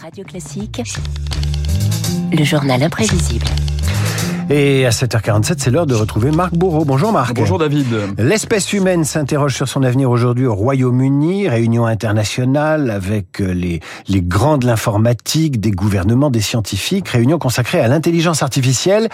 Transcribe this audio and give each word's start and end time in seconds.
Radio 0.00 0.24
Classique, 0.24 0.82
le 2.32 2.42
journal 2.42 2.82
imprévisible. 2.82 3.44
Et 4.48 4.86
à 4.86 4.90
7h47, 4.90 5.56
c'est 5.58 5.70
l'heure 5.70 5.86
de 5.86 5.94
retrouver 5.94 6.30
Marc 6.30 6.54
Bourreau. 6.54 6.86
Bonjour 6.86 7.12
Marc. 7.12 7.34
Bonjour 7.34 7.58
David. 7.58 7.86
L'espèce 8.16 8.72
humaine 8.72 9.04
s'interroge 9.04 9.54
sur 9.54 9.68
son 9.68 9.82
avenir 9.82 10.10
aujourd'hui 10.10 10.46
au 10.46 10.54
Royaume-Uni, 10.54 11.48
réunion 11.48 11.84
internationale 11.84 12.90
avec 12.90 13.42
euh, 13.42 13.52
les, 13.52 13.80
les 14.08 14.22
grands 14.22 14.56
de 14.56 14.66
l'informatique, 14.66 15.60
des 15.60 15.70
gouvernements, 15.70 16.30
des 16.30 16.40
scientifiques, 16.40 17.08
réunion 17.08 17.38
consacrée 17.38 17.80
à 17.80 17.88
l'intelligence 17.88 18.42
artificielle, 18.42 19.08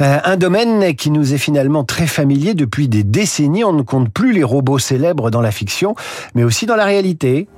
euh, 0.00 0.18
un 0.24 0.36
domaine 0.36 0.94
qui 0.94 1.10
nous 1.10 1.34
est 1.34 1.38
finalement 1.38 1.84
très 1.84 2.06
familier 2.06 2.54
depuis 2.54 2.88
des 2.88 3.04
décennies. 3.04 3.64
On 3.64 3.74
ne 3.74 3.82
compte 3.82 4.08
plus 4.08 4.32
les 4.32 4.44
robots 4.44 4.78
célèbres 4.78 5.30
dans 5.30 5.42
la 5.42 5.50
fiction, 5.50 5.94
mais 6.34 6.42
aussi 6.42 6.64
dans 6.64 6.76
la 6.76 6.86
réalité. 6.86 7.48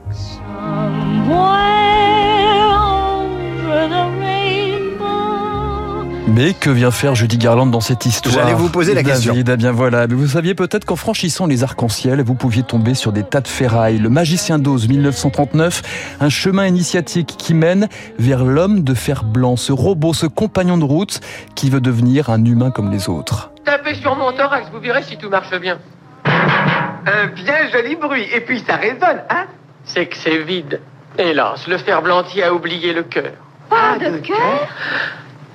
Mais 6.27 6.55
que 6.55 6.71
vient 6.71 6.91
faire 6.91 7.14
Judy 7.14 7.37
Garland 7.37 7.67
dans 7.67 7.81
cette 7.81 8.07
histoire 8.07 8.35
J'allais 8.35 8.55
vous 8.55 8.71
poser 8.71 8.95
la 8.95 9.03
David, 9.03 9.15
question. 9.15 9.35
eh 9.37 9.57
bien 9.57 9.73
voilà. 9.73 10.07
Mais 10.07 10.15
vous 10.15 10.27
saviez 10.29 10.55
peut-être 10.55 10.85
qu'en 10.85 10.96
franchissant 10.96 11.46
les 11.46 11.63
arcs-en-ciel, 11.63 12.23
vous 12.23 12.35
pouviez 12.35 12.63
tomber 12.63 12.95
sur 12.95 13.13
des 13.13 13.23
tas 13.23 13.41
de 13.43 13.49
ferrailles. 13.49 13.99
Le 13.99 14.09
Magicien 14.09 14.59
d'Oz 14.59 14.89
1939, 14.89 16.17
un 16.21 16.29
chemin 16.31 16.67
initiatique 16.67 17.35
qui 17.39 17.53
mène 17.55 17.89
vers 18.18 18.45
l'homme 18.45 18.82
de 18.82 18.95
fer 18.95 19.23
blanc, 19.23 19.57
ce 19.57 19.73
robot, 19.73 20.15
ce 20.15 20.27
compagnon 20.27 20.79
de 20.79 20.85
route 20.85 21.21
qui 21.55 21.68
veut 21.68 21.81
devenir 21.82 22.31
un 22.31 22.43
humain 22.45 22.71
comme 22.71 22.91
les 22.91 23.09
autres. 23.09 23.51
Tapez 23.65 23.95
sur 23.95 24.17
mon 24.17 24.32
thorax, 24.32 24.68
vous 24.73 24.81
verrez 24.81 25.03
si 25.03 25.17
tout 25.18 25.29
marche 25.29 25.54
bien. 25.61 25.79
Un 26.25 27.27
bien 27.35 27.71
joli 27.71 27.96
bruit, 27.96 28.27
et 28.35 28.41
puis 28.41 28.63
ça 28.67 28.77
résonne, 28.77 29.23
hein? 29.29 29.45
C'est 29.85 30.07
que 30.07 30.17
c'est 30.17 30.39
vide. 30.39 30.81
Hélas, 31.18 31.67
le 31.68 31.77
fer 31.77 32.01
blanc 32.01 32.23
y 32.34 32.43
a 32.43 32.53
oublié 32.53 32.95
le 32.95 33.03
cœur. 33.03 33.33
Pas 33.69 33.98
de 33.98 34.17
cœur? 34.19 34.69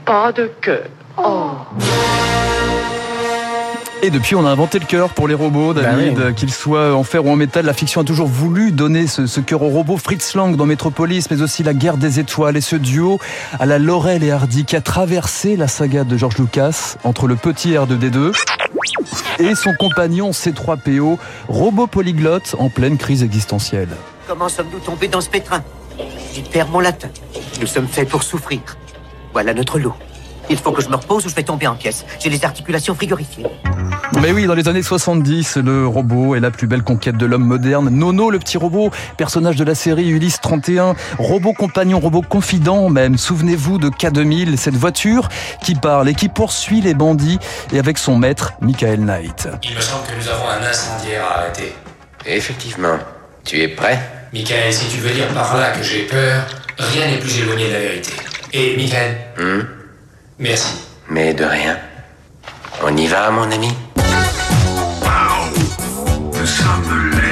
Pas 0.10 0.32
de 0.32 0.50
cœur. 0.60 0.88
Et 4.02 4.10
depuis, 4.10 4.34
on 4.34 4.44
a 4.44 4.50
inventé 4.50 4.80
le 4.80 4.88
cœur 4.88 5.10
pour 5.10 5.28
les 5.28 5.36
robots, 5.36 5.76
David, 5.76 6.16
Bah 6.16 6.24
oui. 6.30 6.34
qu'ils 6.34 6.52
soient 6.52 6.96
en 6.96 7.04
fer 7.04 7.24
ou 7.24 7.30
en 7.30 7.36
métal. 7.36 7.64
La 7.68 7.74
fiction 7.74 8.02
a 8.02 8.04
toujours 8.04 8.26
voulu 8.28 8.72
donner 8.72 9.06
ce, 9.06 9.28
ce 9.28 9.40
cœur 9.40 9.62
aux 9.62 9.70
robots. 9.70 9.98
Fritz 9.98 10.34
Lang 10.34 10.56
dans 10.56 10.66
Metropolis, 10.66 11.30
mais 11.30 11.44
aussi 11.44 11.62
La 11.62 11.76
Guerre 11.76 11.98
des 11.98 12.20
Étoiles 12.20 12.58
et 12.58 12.62
ce 12.62 12.76
duo 12.76 13.20
à 13.60 13.68
la 13.68 13.78
Laurel 13.78 14.24
et 14.24 14.32
Hardy 14.32 14.66
qui 14.66 14.76
a 14.76 14.82
traversé 14.82 15.56
la 15.56 15.68
saga 15.68 16.04
de 16.04 16.18
George 16.18 16.40
Lucas 16.40 16.96
entre 17.04 17.28
le 17.28 17.36
petit 17.36 17.74
R2D2 17.74 18.32
et 19.38 19.54
son 19.54 19.74
compagnon 19.78 20.32
C3PO, 20.32 21.20
robot 21.50 21.86
polyglotte 21.86 22.56
en 22.58 22.70
pleine 22.70 22.98
crise 22.98 23.22
existentielle. 23.22 23.90
Comment 24.28 24.50
sommes-nous 24.50 24.80
tombés 24.80 25.08
dans 25.08 25.22
ce 25.22 25.30
pétrin? 25.30 25.62
J'y 26.34 26.42
perds 26.42 26.70
mon 26.70 26.80
latin. 26.80 27.10
Nous 27.62 27.68
sommes 27.68 27.88
faits 27.88 28.10
pour 28.10 28.24
souffrir. 28.24 28.62
Voilà 29.34 29.54
notre 29.54 29.80
lot. 29.80 29.94
Il 30.50 30.58
faut 30.58 30.72
que 30.72 30.82
je 30.82 30.90
me 30.90 30.96
repose 30.96 31.26
ou 31.26 31.30
je 31.30 31.36
vais 31.36 31.44
tomber 31.44 31.68
en 31.68 31.76
pièces. 31.76 32.06
J'ai 32.20 32.30
les 32.30 32.44
articulations 32.44 32.96
frigorifiées. 32.96 33.46
Mais 34.20 34.32
oui, 34.32 34.48
dans 34.48 34.56
les 34.56 34.68
années 34.68 34.82
70, 34.82 35.58
le 35.58 35.86
robot 35.86 36.34
est 36.34 36.40
la 36.40 36.50
plus 36.50 36.66
belle 36.66 36.82
conquête 36.82 37.18
de 37.18 37.26
l'homme 37.28 37.46
moderne. 37.46 37.90
Nono, 37.90 38.32
le 38.32 38.40
petit 38.40 38.58
robot, 38.58 38.90
personnage 39.18 39.58
de 39.58 39.64
la 39.64 39.76
série 39.76 40.10
Ulysse 40.10 40.42
31, 40.42 40.96
robot 41.20 41.54
compagnon, 41.54 42.00
robot 42.00 42.24
confident 42.24 42.90
même. 42.90 43.20
Souvenez-vous 43.20 43.78
de 43.78 43.90
K2000, 43.90 44.58
cette 44.58 44.76
voiture 44.76 45.30
qui 45.62 45.76
parle 45.76 46.10
et 46.10 46.16
qui 46.16 46.30
poursuit 46.30 46.82
les 46.82 46.96
bandits 46.96 47.38
et 47.72 47.78
avec 47.78 48.00
son 48.00 48.18
maître, 48.18 48.54
Michael 48.62 49.02
Knight. 49.02 49.48
Il 49.62 49.76
me 49.76 49.82
semble 49.82 50.08
que 50.08 50.16
nous 50.20 50.30
avons 50.30 50.50
un 50.50 50.68
incendiaire 50.68 51.26
à 51.26 51.42
arrêter. 51.42 51.76
Effectivement. 52.26 52.98
Tu 53.46 53.62
es 53.62 53.68
prêt? 53.68 54.00
Michael, 54.34 54.74
si 54.74 54.88
tu 54.88 54.98
veux 54.98 55.14
dire 55.14 55.28
par 55.28 55.56
là 55.58 55.70
que 55.72 55.84
j'ai 55.84 56.08
peur, 56.08 56.44
rien 56.80 57.08
n'est 57.08 57.20
plus 57.20 57.40
éloigné 57.40 57.68
de 57.68 57.74
la 57.74 57.80
vérité. 57.80 58.14
Et 58.52 58.76
Michael, 58.78 59.16
Hmm 59.38 59.62
merci. 60.40 60.74
Mais 61.10 61.34
de 61.34 61.44
rien. 61.44 61.78
On 62.84 62.96
y 62.98 63.06
va, 63.08 63.30
mon 63.30 63.52
ami? 63.52 63.70
Nous 66.34 66.46
sommes 66.46 67.12
les 67.12 67.29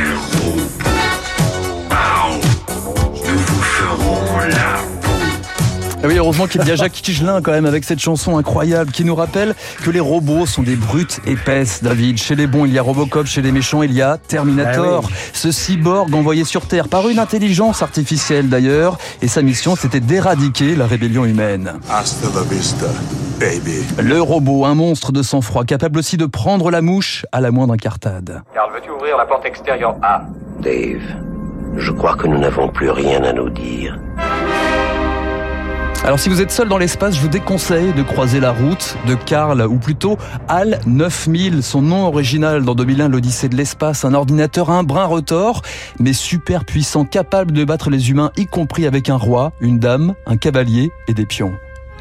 Ah 6.04 6.08
oui, 6.08 6.16
heureusement 6.18 6.46
qu'il 6.46 6.64
y 6.64 6.72
a 6.72 6.76
Jacques 6.76 7.00
Higelin 7.10 7.42
quand 7.42 7.52
même 7.52 7.66
avec 7.66 7.84
cette 7.84 8.00
chanson 8.00 8.38
incroyable 8.38 8.92
qui 8.92 9.04
nous 9.04 9.16
rappelle 9.16 9.56
que 9.84 9.90
les 9.90 10.00
robots 10.00 10.46
sont 10.46 10.62
des 10.62 10.76
brutes 10.76 11.20
épaisses, 11.26 11.82
David. 11.82 12.20
Chez 12.20 12.36
les 12.36 12.46
bons, 12.46 12.66
il 12.66 12.74
y 12.74 12.78
a 12.78 12.84
Robocop, 12.84 13.26
chez 13.26 13.42
les 13.42 13.52
méchants, 13.52 13.82
il 13.82 13.94
y 13.94 14.02
a 14.04 14.18
Terminator, 14.18 15.10
Ah 15.12 15.16
ce 15.34 15.52
cyborg 15.52 16.14
envoyé 16.14 16.44
sur 16.46 16.68
Terre 16.68 16.88
par 16.88 17.10
une 17.10 17.18
intelligence 17.18 17.82
artificielle 17.82 18.48
d'ailleurs, 18.48 19.00
et 19.24 19.28
sa 19.28 19.42
mission 19.42 19.76
c'était 19.76 20.00
d'éradiquer 20.00 20.76
la 20.76 20.86
rébellion 20.86 21.26
humaine. 21.26 21.74
Hasta 21.90 22.28
la 22.36 22.44
vista, 22.44 22.86
baby. 23.40 23.80
Le 24.00 24.22
robot, 24.22 24.66
un 24.66 24.76
monstre 24.76 25.12
de 25.12 25.24
sang-froid, 25.24 25.66
capable 25.66 25.98
aussi 25.98 26.16
de 26.16 26.28
prendre 26.28 26.70
la 26.70 26.84
mouche 26.84 27.26
à 27.32 27.42
la 27.42 27.50
moindre 27.50 27.74
incartade. 27.74 28.44
Carl, 28.54 28.72
veux-tu 28.72 28.92
ouvrir 28.92 29.18
la 29.18 29.26
porte 29.26 29.46
extérieure? 29.46 29.96
A 30.04 30.22
Dave, 30.62 31.02
je 31.76 31.92
crois 31.92 32.16
que 32.16 32.28
nous 32.28 32.38
n'avons 32.38 32.68
plus 32.70 32.92
rien 32.92 33.24
à 33.24 33.34
nous 33.34 33.50
dire. 33.50 33.98
Alors 36.08 36.22
si 36.22 36.30
vous 36.30 36.42
êtes 36.42 36.52
seul 36.52 36.70
dans 36.70 36.78
l'espace, 36.78 37.18
je 37.18 37.20
vous 37.20 37.28
déconseille 37.28 37.92
de 37.92 38.02
croiser 38.02 38.40
la 38.40 38.54
route 38.54 38.96
de 39.08 39.14
Carl, 39.14 39.62
ou 39.68 39.78
plutôt 39.78 40.18
HAL 40.48 40.80
9000, 40.86 41.62
son 41.62 41.82
nom 41.82 42.08
original 42.08 42.64
dans 42.64 42.76
2001, 42.76 43.10
l'Odyssée 43.10 43.50
de 43.50 43.58
l'espace, 43.58 44.06
un 44.06 44.14
ordinateur 44.14 44.70
un 44.70 44.84
brin 44.84 45.04
retors, 45.04 45.64
mais 46.00 46.14
super 46.14 46.64
puissant, 46.64 47.04
capable 47.04 47.52
de 47.52 47.66
battre 47.66 47.90
les 47.90 48.10
humains, 48.10 48.32
y 48.38 48.46
compris 48.46 48.88
avec 48.88 49.10
un 49.10 49.18
roi, 49.18 49.52
une 49.60 49.80
dame, 49.80 50.14
un 50.26 50.38
cavalier 50.38 50.94
et 51.10 51.14
des 51.14 51.26
pions. 51.26 51.52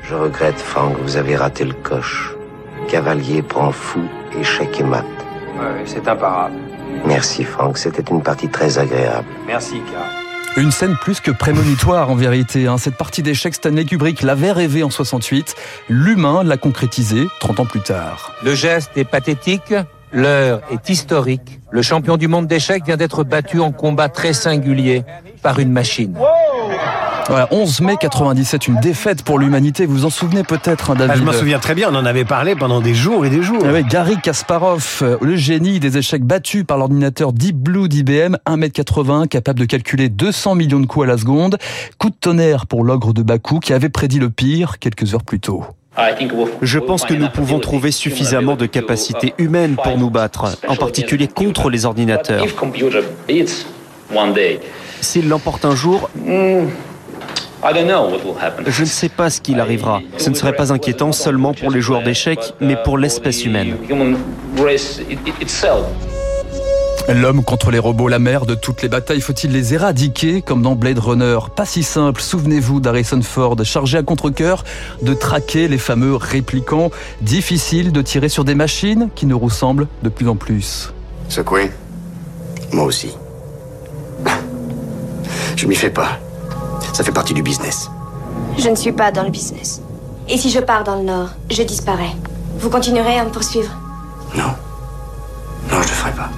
Je 0.04 0.14
regrette, 0.14 0.60
Frank, 0.60 0.96
vous 1.02 1.16
avez 1.16 1.34
raté 1.34 1.64
le 1.64 1.74
coche. 1.74 2.36
Cavalier 2.86 3.42
prend 3.42 3.72
fou, 3.72 4.02
échec 4.38 4.78
et 4.78 4.84
mat. 4.84 5.04
Ouais, 5.58 5.82
c'est 5.84 6.06
imparable. 6.06 6.54
Merci, 7.04 7.42
Frank, 7.42 7.76
c'était 7.76 8.08
une 8.08 8.22
partie 8.22 8.48
très 8.48 8.78
agréable. 8.78 9.26
Merci, 9.48 9.80
Carl. 9.92 10.25
Une 10.56 10.70
scène 10.70 10.96
plus 10.96 11.20
que 11.20 11.30
prémonitoire 11.30 12.10
en 12.10 12.14
vérité. 12.14 12.66
hein. 12.66 12.78
Cette 12.78 12.96
partie 12.96 13.22
d'échecs, 13.22 13.54
Stanley 13.54 13.84
Kubrick 13.84 14.22
l'avait 14.22 14.52
rêvé 14.52 14.82
en 14.82 14.90
68. 14.90 15.54
L'humain 15.90 16.42
l'a 16.44 16.56
concrétisé 16.56 17.26
30 17.40 17.60
ans 17.60 17.66
plus 17.66 17.82
tard. 17.82 18.32
Le 18.42 18.54
geste 18.54 18.90
est 18.96 19.04
pathétique, 19.04 19.74
l'heure 20.12 20.62
est 20.70 20.88
historique. 20.88 21.60
Le 21.70 21.82
champion 21.82 22.16
du 22.16 22.26
monde 22.26 22.46
d'échecs 22.46 22.86
vient 22.86 22.96
d'être 22.96 23.22
battu 23.22 23.60
en 23.60 23.70
combat 23.70 24.08
très 24.08 24.32
singulier 24.32 25.04
par 25.42 25.58
une 25.58 25.72
machine. 25.72 26.16
Voilà, 27.28 27.48
11 27.50 27.80
mai 27.80 27.96
97, 27.98 28.68
une 28.68 28.76
défaite 28.76 29.22
pour 29.22 29.38
l'humanité. 29.38 29.84
Vous 29.84 29.94
vous 29.94 30.04
en 30.04 30.10
souvenez 30.10 30.44
peut-être, 30.44 30.90
hein, 30.90 30.94
David 30.94 31.12
Ah, 31.14 31.18
je 31.18 31.24
m'en 31.24 31.32
souviens 31.32 31.58
très 31.58 31.74
bien, 31.74 31.88
on 31.90 31.96
en 31.96 32.06
avait 32.06 32.24
parlé 32.24 32.54
pendant 32.54 32.80
des 32.80 32.94
jours 32.94 33.26
et 33.26 33.30
des 33.30 33.42
jours. 33.42 33.62
Ah 33.66 33.72
ouais, 33.72 33.82
Gary 33.82 34.16
Kasparov, 34.20 35.00
euh, 35.02 35.16
le 35.20 35.34
génie 35.34 35.80
des 35.80 35.98
échecs 35.98 36.22
battu 36.22 36.64
par 36.64 36.78
l'ordinateur 36.78 37.32
Deep 37.32 37.56
Blue 37.56 37.88
d'IBM, 37.88 38.36
1m80, 38.46 39.26
capable 39.26 39.58
de 39.58 39.64
calculer 39.64 40.08
200 40.08 40.54
millions 40.54 40.78
de 40.78 40.86
coups 40.86 41.04
à 41.04 41.08
la 41.08 41.18
seconde. 41.18 41.58
Coup 41.98 42.10
de 42.10 42.14
tonnerre 42.14 42.66
pour 42.66 42.84
l'ogre 42.84 43.12
de 43.12 43.22
Bakou 43.22 43.58
qui 43.58 43.72
avait 43.72 43.88
prédit 43.88 44.20
le 44.20 44.30
pire 44.30 44.78
quelques 44.78 45.12
heures 45.14 45.24
plus 45.24 45.40
tôt. 45.40 45.64
Je 46.62 46.78
pense 46.78 47.04
que 47.04 47.14
nous 47.14 47.28
pouvons 47.28 47.58
trouver 47.58 47.90
suffisamment 47.90 48.54
de 48.54 48.66
capacités 48.66 49.34
humaines 49.38 49.76
pour 49.82 49.98
nous 49.98 50.10
battre, 50.10 50.56
en 50.68 50.76
particulier 50.76 51.26
contre 51.26 51.70
les 51.70 51.86
ordinateurs. 51.86 52.44
S'il 55.00 55.28
l'emporte 55.28 55.64
un 55.64 55.74
jour, 55.74 56.10
je 58.66 58.80
ne 58.82 58.86
sais 58.86 59.08
pas 59.08 59.30
ce 59.30 59.40
qu'il 59.40 59.60
arrivera. 59.60 60.00
Ce 60.18 60.30
ne 60.30 60.34
serait 60.34 60.54
pas 60.54 60.72
inquiétant 60.72 61.12
seulement 61.12 61.54
pour 61.54 61.70
les 61.70 61.80
joueurs 61.80 62.02
d'échecs, 62.02 62.54
mais 62.60 62.76
pour 62.76 62.98
l'espèce 62.98 63.44
humaine. 63.44 63.76
L'homme 67.08 67.44
contre 67.44 67.70
les 67.70 67.78
robots, 67.78 68.08
la 68.08 68.18
mère 68.18 68.46
de 68.46 68.56
toutes 68.56 68.82
les 68.82 68.88
batailles, 68.88 69.20
faut-il 69.20 69.52
les 69.52 69.74
éradiquer 69.74 70.42
comme 70.42 70.62
dans 70.62 70.74
Blade 70.74 70.98
Runner? 70.98 71.38
Pas 71.54 71.64
si 71.64 71.84
simple, 71.84 72.20
souvenez-vous 72.20 72.80
d'Harrison 72.80 73.22
Ford, 73.22 73.56
chargé 73.62 73.98
à 73.98 74.02
contre-coeur 74.02 74.64
de 75.02 75.14
traquer 75.14 75.68
les 75.68 75.78
fameux 75.78 76.16
réplicants. 76.16 76.90
Difficile 77.20 77.92
de 77.92 78.02
tirer 78.02 78.28
sur 78.28 78.44
des 78.44 78.56
machines 78.56 79.08
qui 79.14 79.26
nous 79.26 79.38
ressemblent 79.38 79.86
de 80.02 80.08
plus 80.08 80.28
en 80.28 80.34
plus. 80.34 80.92
Secoué 81.28 81.70
Moi 82.72 82.84
aussi. 82.84 83.16
Je 85.54 85.66
m'y 85.66 85.76
fais 85.76 85.90
pas. 85.90 86.18
Ça 86.96 87.04
fait 87.04 87.12
partie 87.12 87.34
du 87.34 87.42
business. 87.42 87.90
Je 88.56 88.70
ne 88.70 88.74
suis 88.74 88.90
pas 88.90 89.12
dans 89.12 89.22
le 89.22 89.28
business. 89.28 89.82
Et 90.30 90.38
si 90.38 90.48
je 90.48 90.60
pars 90.60 90.82
dans 90.82 90.94
le 90.94 91.02
Nord, 91.02 91.28
je 91.50 91.62
disparais. 91.62 92.08
Vous 92.58 92.70
continuerez 92.70 93.18
à 93.18 93.24
me 93.26 93.28
poursuivre? 93.28 93.70
Non. 94.34 94.44
Non, 95.70 95.82
je 95.82 95.88
le 95.88 95.94
ferai 95.94 96.12
pas. 96.12 96.30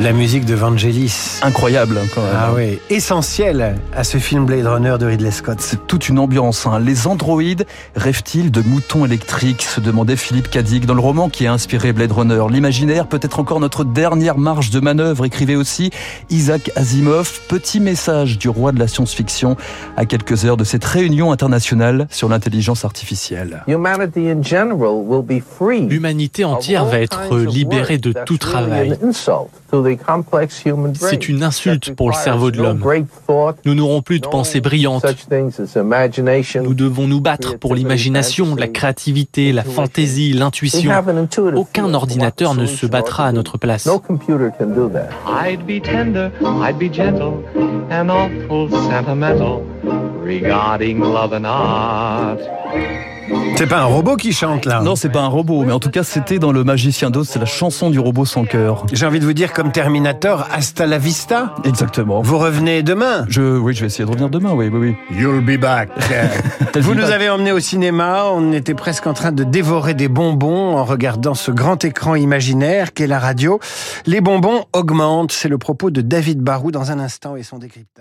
La 0.00 0.12
musique 0.12 0.44
de 0.44 0.54
Vangelis. 0.54 1.38
Incroyable, 1.42 1.96
hein, 2.02 2.06
quand 2.14 2.20
même. 2.20 2.32
Ah 2.36 2.50
oui, 2.54 2.78
essentiel 2.90 3.76
à 3.96 4.02
ce 4.04 4.18
film 4.18 4.44
Blade 4.44 4.66
Runner 4.66 4.96
de 4.98 5.06
Ridley 5.06 5.30
Scott. 5.30 5.58
C'est 5.60 5.86
toute 5.86 6.08
une 6.08 6.18
ambiance. 6.18 6.66
hein. 6.66 6.80
Les 6.80 7.06
androïdes 7.06 7.64
rêvent-ils 7.94 8.50
de 8.50 8.60
moutons 8.60 9.06
électriques 9.06 9.62
se 9.62 9.80
demandait 9.80 10.16
Philippe 10.16 10.50
Cadic 10.50 10.84
dans 10.84 10.94
le 10.94 11.00
roman 11.00 11.28
qui 11.28 11.46
a 11.46 11.52
inspiré 11.52 11.92
Blade 11.92 12.10
Runner. 12.12 12.42
L'imaginaire 12.50 13.06
peut 13.06 13.20
être 13.22 13.38
encore 13.38 13.60
notre 13.60 13.84
dernière 13.84 14.36
marge 14.36 14.70
de 14.70 14.80
manœuvre, 14.80 15.24
écrivait 15.24 15.54
aussi 15.54 15.90
Isaac 16.28 16.72
Asimov. 16.76 17.40
Petit 17.48 17.78
message 17.80 18.36
du 18.36 18.48
roi 18.48 18.72
de 18.72 18.80
la 18.80 18.88
science-fiction 18.88 19.56
à 19.96 20.04
quelques 20.06 20.44
heures 20.44 20.56
de 20.56 20.64
cette 20.64 20.84
réunion 20.84 21.30
internationale 21.30 22.08
sur 22.10 22.28
l'intelligence 22.28 22.84
artificielle. 22.84 23.62
L'humanité 25.88 26.44
entière 26.44 26.84
va 26.84 26.98
être 26.98 27.36
libérée 27.38 27.98
de 27.98 28.12
tout 28.26 28.38
travail. 28.38 28.98
C'est 30.94 31.28
une 31.28 31.42
insulte 31.42 31.94
pour 31.94 32.10
le 32.10 32.14
cerveau 32.14 32.50
de 32.50 32.58
l'homme. 32.62 32.82
Nous 33.64 33.74
n'aurons 33.74 34.02
plus 34.02 34.20
de 34.20 34.26
pensées 34.26 34.60
brillantes. 34.60 35.04
Nous 36.62 36.74
devons 36.74 37.06
nous 37.06 37.20
battre 37.20 37.58
pour 37.58 37.74
l'imagination, 37.74 38.54
la 38.54 38.68
créativité, 38.68 39.52
la 39.52 39.64
fantaisie, 39.64 40.32
l'intuition. 40.32 40.92
Aucun 41.54 41.94
ordinateur 41.94 42.54
ne 42.54 42.66
se 42.66 42.86
battra 42.86 43.26
à 43.26 43.32
notre 43.32 43.58
place. 43.58 43.88
I'd 45.26 45.66
be 45.66 45.80
tender, 45.80 46.30
I'd 46.40 46.78
be 46.78 46.88
gentle, 46.90 47.42
and 47.90 48.10
awful 48.10 48.70
sentimental 48.70 49.62
regarding 50.24 51.00
love 51.00 51.32
and 51.32 51.44
art. 51.44 52.38
C'est 53.56 53.68
pas 53.68 53.80
un 53.80 53.84
robot 53.84 54.16
qui 54.16 54.32
chante 54.32 54.66
là 54.66 54.82
Non, 54.82 54.96
c'est 54.96 55.08
pas 55.08 55.20
un 55.20 55.28
robot, 55.28 55.64
mais 55.64 55.72
en 55.72 55.78
tout 55.78 55.90
cas, 55.90 56.02
c'était 56.02 56.38
dans 56.38 56.52
Le 56.52 56.64
Magicien 56.64 57.10
d'Oz, 57.10 57.28
c'est 57.28 57.38
la 57.38 57.46
chanson 57.46 57.88
du 57.88 57.98
robot 57.98 58.24
sans 58.24 58.44
cœur. 58.44 58.84
J'ai 58.92 59.06
envie 59.06 59.20
de 59.20 59.24
vous 59.24 59.32
dire 59.32 59.52
comme 59.52 59.72
Terminator, 59.72 60.46
hasta 60.52 60.86
la 60.86 60.98
vista. 60.98 61.54
Exactement. 61.64 62.20
Vous 62.20 62.38
revenez 62.38 62.82
demain 62.82 63.24
Je, 63.28 63.56
oui, 63.56 63.74
je 63.74 63.80
vais 63.80 63.86
essayer 63.86 64.04
de 64.04 64.10
revenir 64.10 64.28
demain, 64.28 64.52
oui, 64.52 64.68
oui, 64.72 64.96
oui. 65.10 65.16
You'll 65.16 65.40
be 65.40 65.58
back. 65.58 65.90
vous 66.74 66.94
nous 66.94 67.04
avez 67.10 67.30
emmenés 67.30 67.52
au 67.52 67.60
cinéma, 67.60 68.24
on 68.32 68.52
était 68.52 68.74
presque 68.74 69.06
en 69.06 69.14
train 69.14 69.32
de 69.32 69.44
dévorer 69.44 69.94
des 69.94 70.08
bonbons 70.08 70.76
en 70.76 70.84
regardant 70.84 71.34
ce 71.34 71.50
grand 71.50 71.82
écran 71.84 72.16
imaginaire 72.16 72.92
qu'est 72.92 73.06
la 73.06 73.18
radio. 73.18 73.60
Les 74.06 74.20
bonbons 74.20 74.64
augmentent, 74.72 75.32
c'est 75.32 75.48
le 75.48 75.58
propos 75.58 75.90
de 75.90 76.00
David 76.00 76.40
Barou 76.40 76.72
dans 76.72 76.90
un 76.90 76.98
instant 76.98 77.36
et 77.36 77.42
son 77.42 77.58
décryptage. 77.58 77.93